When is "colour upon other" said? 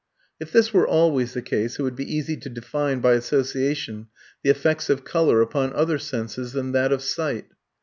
5.05-5.99